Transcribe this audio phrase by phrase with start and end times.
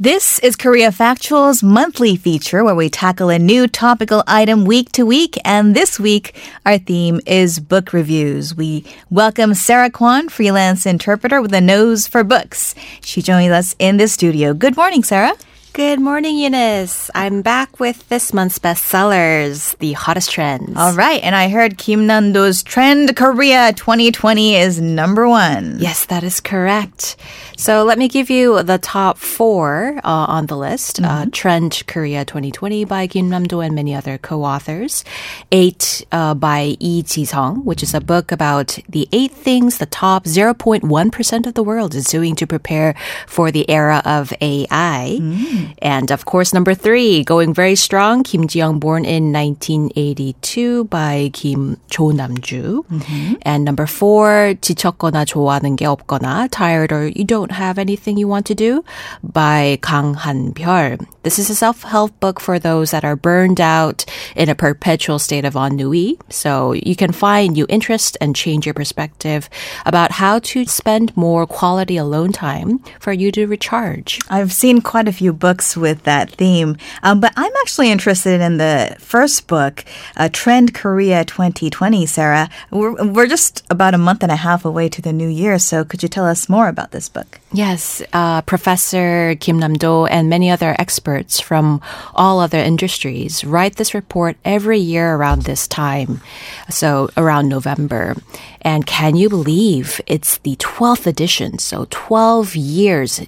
[0.00, 5.04] This is Korea Factual's monthly feature where we tackle a new topical item week to
[5.04, 5.36] week.
[5.44, 8.54] And this week, our theme is book reviews.
[8.54, 12.76] We welcome Sarah Kwan, freelance interpreter with a nose for books.
[13.00, 14.54] She joins us in the studio.
[14.54, 15.34] Good morning, Sarah.
[15.72, 17.08] Good morning, Eunice.
[17.14, 20.76] I'm back with this month's bestsellers, the hottest trends.
[20.76, 21.22] All right.
[21.22, 25.76] And I heard Kim Nando's Trend Korea 2020 is number one.
[25.78, 27.16] Yes, that is correct.
[27.56, 31.00] So let me give you the top four uh, on the list.
[31.00, 31.08] Uh, mm-hmm.
[31.08, 35.04] Uh, Trend Korea 2020 by Kim Namdo and many other co-authors.
[35.52, 40.24] Eight uh, by Lee Ji-sung, which is a book about the eight things the top
[40.24, 42.94] 0.1% of the world is doing to prepare
[43.26, 45.18] for the era of AI.
[45.20, 45.57] Mm.
[45.81, 51.77] And of course, number three, going very strong, Kim Ji-young, born in 1982 by Kim
[51.89, 52.85] Jo-namju.
[52.85, 53.33] Mm-hmm.
[53.43, 58.45] And number four, 지쳤거나 좋아하는 게 없거나, tired or you don't have anything you want
[58.47, 58.83] to do
[59.23, 61.05] by Kang Han-byul.
[61.23, 64.03] This is a self-help book for those that are burned out
[64.35, 66.17] in a perpetual state of ennui.
[66.29, 69.49] So you can find new interest and change your perspective
[69.85, 74.19] about how to spend more quality alone time for you to recharge.
[74.29, 76.76] I've seen quite a few books books with that theme.
[77.02, 79.82] Um, but I'm actually interested in the first book,
[80.14, 82.50] uh, Trend Korea 2020, Sarah.
[82.70, 85.58] We're, we're just about a month and a half away to the new year.
[85.58, 87.40] So could you tell us more about this book?
[87.50, 91.80] Yes, uh, Professor Kim Nam-do and many other experts from
[92.14, 96.20] all other industries write this report every year around this time.
[96.68, 98.16] So around November.
[98.60, 101.58] And can you believe it's the 12th edition?
[101.58, 103.22] So 12 years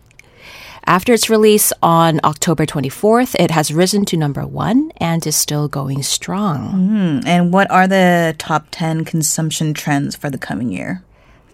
[0.91, 5.69] after its release on October 24th, it has risen to number one and is still
[5.69, 6.73] going strong.
[6.91, 11.05] Mm, and what are the top 10 consumption trends for the coming year?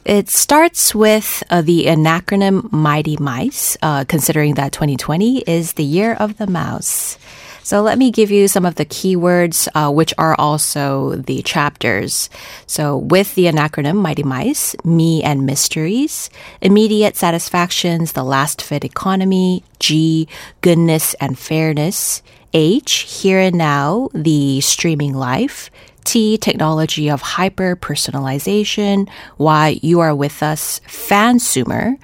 [0.06, 6.14] It starts with uh, the acronym Mighty Mice, uh, considering that 2020 is the year
[6.14, 7.18] of the mouse.
[7.66, 12.30] So let me give you some of the keywords, uh, which are also the chapters.
[12.68, 16.30] So with the acronym Mighty Mice, Me and Mysteries,
[16.60, 20.28] Immediate Satisfactions, The Last Fit Economy, G,
[20.60, 22.22] Goodness and Fairness,
[22.54, 25.68] H, Here and Now, The Streaming Life,
[26.04, 29.08] T, technology of hyper personalization,
[29.38, 31.98] Y, you are with us, fansumer,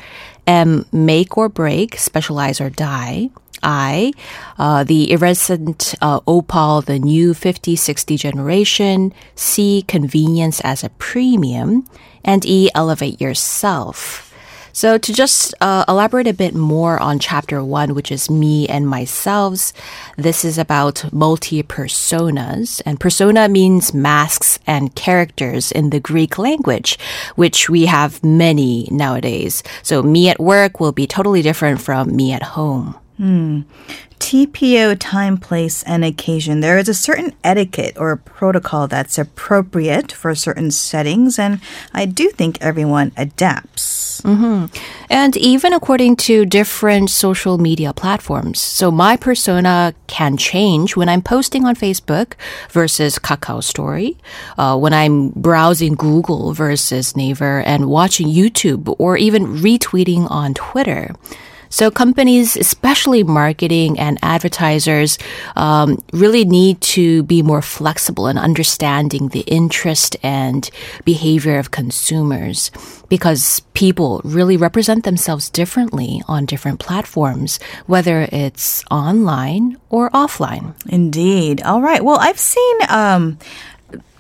[0.44, 3.31] M, make or break, specialize or die,
[3.62, 4.12] I,
[4.58, 11.86] uh, the iridescent uh, opal, the new 5060 generation, C, convenience as a premium,
[12.24, 14.32] and E, elevate yourself.
[14.72, 18.88] So to just uh, elaborate a bit more on chapter one, which is me and
[18.88, 19.72] myself,
[20.16, 22.80] this is about multi-personas.
[22.86, 26.98] And persona means masks and characters in the Greek language,
[27.36, 29.62] which we have many nowadays.
[29.82, 32.96] So me at work will be totally different from me at home.
[33.22, 33.60] Hmm.
[34.19, 36.59] TPO time, place, and occasion.
[36.59, 41.60] There is a certain etiquette or protocol that's appropriate for certain settings, and
[41.94, 44.22] I do think everyone adapts.
[44.22, 44.75] Mm-hmm.
[45.09, 48.60] And even according to different social media platforms.
[48.60, 52.33] So my persona can change when I'm posting on Facebook
[52.71, 54.19] versus Kakao Story,
[54.59, 61.15] uh, when I'm browsing Google versus Naver, and watching YouTube, or even retweeting on Twitter.
[61.72, 65.16] So companies, especially marketing and advertisers,
[65.56, 70.69] um, really need to be more flexible in understanding the interest and
[71.06, 72.71] behavior of consumers
[73.09, 80.75] because people really represent themselves differently on different platforms, whether it's online or offline.
[80.87, 81.62] Indeed.
[81.62, 82.04] All right.
[82.04, 83.39] Well, I've seen, um,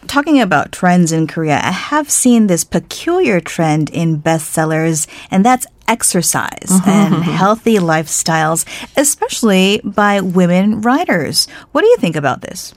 [0.06, 5.66] talking about trends in Korea, I have seen this peculiar trend in bestsellers, and that's
[5.92, 6.88] exercise mm-hmm.
[6.88, 8.64] and healthy lifestyles,
[8.96, 11.46] especially by women writers.
[11.72, 12.74] What do you think about this?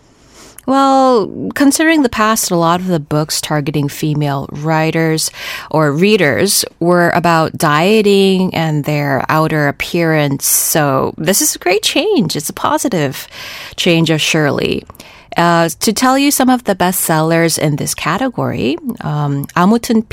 [0.67, 5.29] Well, considering the past, a lot of the books targeting female writers
[5.69, 10.45] or readers were about dieting and their outer appearance.
[10.47, 12.35] So this is a great change.
[12.35, 13.27] It's a positive
[13.75, 14.83] change of Shirley.
[15.37, 20.03] Uh, to tell you some of the best sellers in this category, um, 아무튼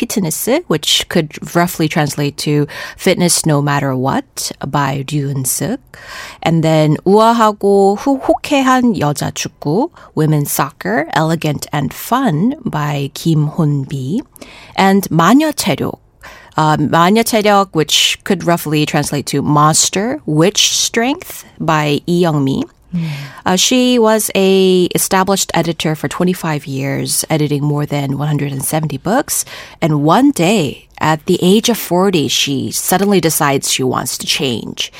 [0.67, 2.67] which could roughly translate to
[2.97, 5.81] Fitness No Matter What by Ryun Suk,
[6.43, 14.21] and then 우아하고 호쾌한 여자 축구, Women's Soccer, Elegant and Fun by Kim Hun Bi.
[14.77, 16.01] and 마녀 체력,
[16.57, 22.65] uh, Manya Chaeryeok, which could roughly translate to Monster Witch Strength by Lee Young Mi,
[23.45, 29.45] uh, she was a established editor for 25 years, editing more than 170 books.
[29.81, 34.93] And one day, at the age of 40, she suddenly decides she wants to change.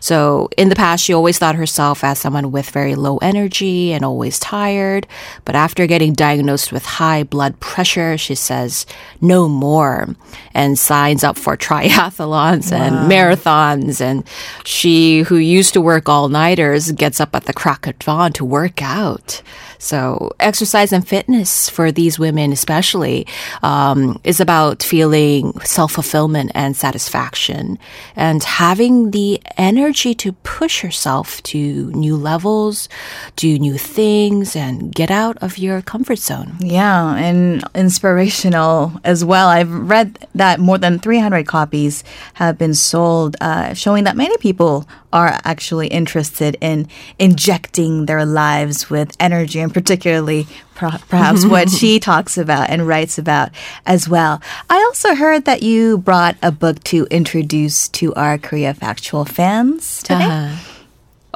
[0.00, 4.04] So in the past, she always thought herself as someone with very low energy and
[4.04, 5.06] always tired.
[5.44, 8.86] But after getting diagnosed with high blood pressure, she says
[9.20, 10.16] no more
[10.54, 12.78] and signs up for triathlons wow.
[12.78, 14.00] and marathons.
[14.00, 14.24] And
[14.64, 18.44] she, who used to work all nighters, gets up at the crack of dawn to
[18.44, 19.42] work out.
[19.78, 23.26] So exercise and fitness for these women, especially,
[23.62, 27.78] um, is about feeling self fulfillment and satisfaction
[28.14, 32.88] and having the energy to push yourself to new levels,
[33.36, 36.56] do new things, and get out of your comfort zone.
[36.60, 39.48] Yeah, and inspirational as well.
[39.48, 42.04] I've read that more than 300 copies
[42.34, 46.88] have been sold, uh, showing that many people are actually interested in
[47.18, 50.46] injecting their lives with energy and particularly
[50.79, 53.49] perhaps what she talks about and writes about
[53.85, 54.41] as well.
[54.69, 60.03] I also heard that you brought a book to introduce to our Korea Factual fans
[60.03, 60.25] today.
[60.25, 60.71] Uh-huh.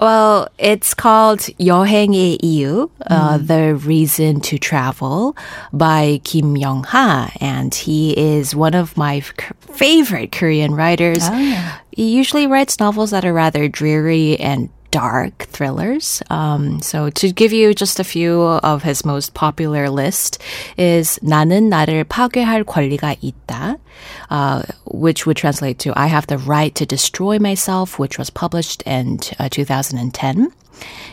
[0.02, 3.48] Well, it's called 여행의 이유, uh, mm.
[3.48, 5.36] The Reason to Travel
[5.74, 7.34] by Kim Young-ha.
[7.42, 11.20] And he is one of my favorite Korean writers.
[11.24, 11.80] Oh, yeah.
[11.92, 16.22] He usually writes novels that are rather dreary and dark thrillers.
[16.30, 20.42] Um, so to give you just a few of his most popular list
[20.78, 23.78] is 나는 나를 파괴할 권리가 있다,
[24.30, 28.82] uh, which would translate to I have the right to destroy myself, which was published
[28.84, 30.52] in uh, 2010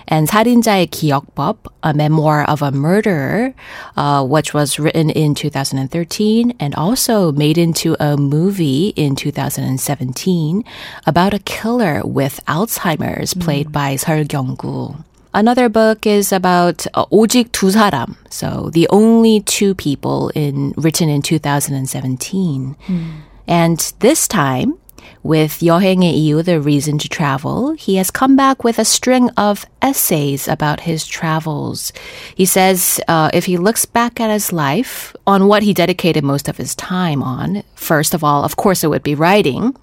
[0.09, 3.55] and 살인자의 기억법, a memoir of a murderer,
[3.97, 10.65] uh, which was written in 2013 and also made into a movie in 2017
[11.07, 13.73] about a killer with Alzheimer's played mm.
[13.73, 14.95] by Seol Kyung-gu.
[15.35, 21.11] Another book is about uh, 오직 두 사람, so the only two people in written
[21.11, 22.75] in 2017.
[22.87, 23.11] Mm.
[23.47, 24.79] And this time,
[25.23, 29.67] with 여행의 이유, The Reason to Travel, he has come back with a string of
[29.83, 31.93] essays about his travels.
[32.35, 36.49] He says uh, if he looks back at his life, on what he dedicated most
[36.49, 39.75] of his time on, first of all, of course, it would be writing.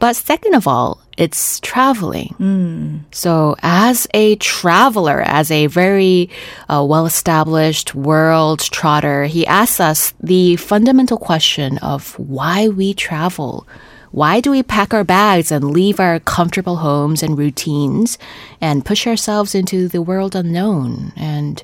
[0.00, 2.34] But second of all, it's traveling.
[2.40, 3.00] Mm.
[3.14, 6.30] So, as a traveler, as a very
[6.70, 13.68] uh, well established world trotter, he asks us the fundamental question of why we travel.
[14.15, 18.17] Why do we pack our bags and leave our comfortable homes and routines
[18.61, 21.11] and push ourselves into the world unknown?
[21.17, 21.61] And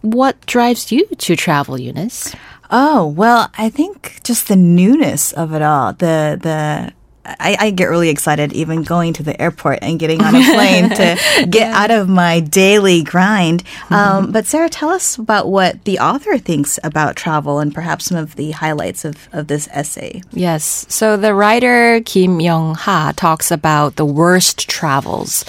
[0.00, 2.32] what drives you to travel, Eunice?
[2.70, 5.92] Oh, well, I think just the newness of it all.
[5.92, 6.92] The the
[7.38, 10.90] I, I, get really excited even going to the airport and getting on a plane
[10.90, 11.72] to get yeah.
[11.74, 13.64] out of my daily grind.
[13.64, 13.94] Mm-hmm.
[13.94, 18.18] Um, but Sarah, tell us about what the author thinks about travel and perhaps some
[18.18, 20.22] of the highlights of, of this essay.
[20.32, 20.86] Yes.
[20.88, 25.44] So the writer Kim Young Ha talks about the worst travels.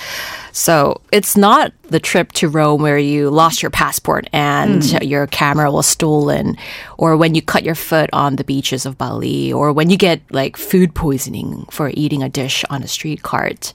[0.52, 5.08] So it's not the trip to Rome where you lost your passport and mm.
[5.08, 6.58] your camera was stolen,
[6.98, 10.22] or when you cut your foot on the beaches of Bali, or when you get
[10.32, 13.74] like food poisoning for eating a dish on a street cart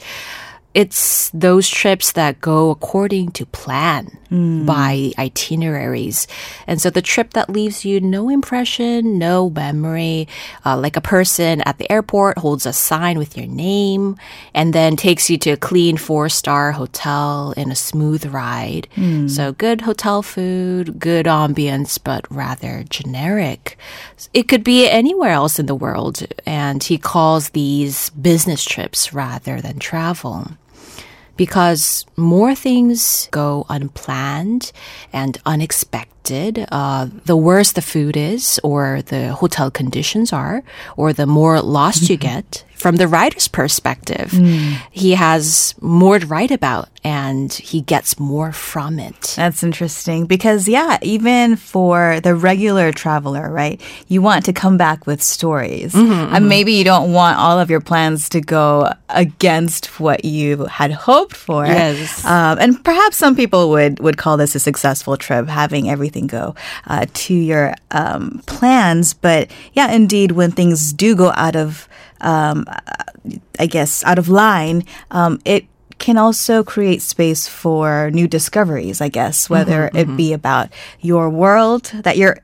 [0.77, 4.67] it's those trips that go according to plan mm.
[4.67, 6.29] by itineraries.
[6.67, 10.29] And so the trip that leaves you no impression, no memory,
[10.67, 14.17] uh, like a person at the airport holds a sign with your name
[14.53, 18.87] and then takes you to a clean four star hotel in a smooth ride.
[18.97, 19.31] Mm.
[19.31, 23.79] So good hotel food, good ambience, but rather generic.
[24.35, 26.27] It could be anywhere else in the world.
[26.45, 30.49] And he calls these business trips rather than travel
[31.37, 34.73] because more things go unplanned
[35.13, 40.63] and unexpected, uh, the worse the food is, or the hotel conditions are,
[40.97, 44.77] or the more lost you get, from the writer's perspective, mm.
[44.91, 49.35] he has more to write about and he gets more from it.
[49.37, 55.07] That's interesting because, yeah, even for the regular traveler, right, you want to come back
[55.07, 55.95] with stories.
[55.95, 56.49] Mm-hmm, and mm-hmm.
[56.49, 61.35] maybe you don't want all of your plans to go against what you had hoped
[61.35, 61.65] for.
[61.65, 62.25] Yes.
[62.25, 66.55] Um, and perhaps some people would, would call this a successful trip, having everything go
[66.87, 69.13] uh, to your um, plans.
[69.13, 71.89] But yeah, indeed, when things do go out of
[72.21, 72.65] um,
[73.59, 75.67] I guess, out of line, um, it
[75.99, 80.17] can also create space for new discoveries, I guess, whether mm-hmm, it mm-hmm.
[80.17, 80.69] be about
[81.01, 82.35] your world that you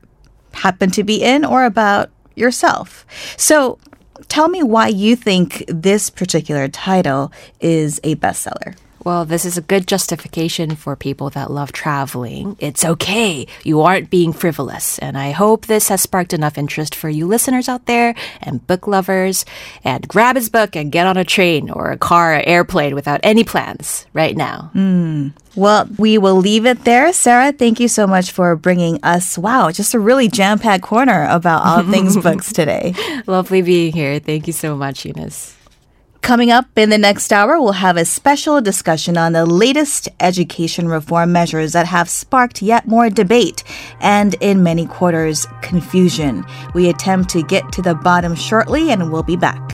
[0.53, 3.05] happen to be in or about yourself.
[3.37, 3.77] So
[4.27, 8.75] tell me why you think this particular title is a bestseller.
[9.03, 12.55] Well, this is a good justification for people that love traveling.
[12.59, 13.47] It's okay.
[13.63, 14.97] You aren't being frivolous.
[14.99, 18.87] And I hope this has sparked enough interest for you listeners out there and book
[18.87, 19.45] lovers.
[19.83, 23.19] And grab his book and get on a train or a car or airplane without
[23.23, 24.69] any plans right now.
[24.73, 25.29] Hmm.
[25.55, 27.13] Well, we will leave it there.
[27.13, 31.27] Sarah, thank you so much for bringing us, wow, just a really jam packed corner
[31.29, 32.95] about all things books today.
[33.27, 34.19] Lovely being here.
[34.19, 35.55] Thank you so much, Eunice.
[36.23, 40.87] Coming up in the next hour, we'll have a special discussion on the latest education
[40.87, 43.65] reform measures that have sparked yet more debate
[43.99, 46.45] and, in many quarters, confusion.
[46.73, 49.69] We attempt to get to the bottom shortly, and we'll be back.